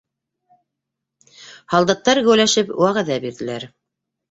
Һалдаттар 1.75 2.23
геүләшеп 2.31 2.75
вәғәҙә 2.83 3.21
бирҙеләр: 3.29 3.71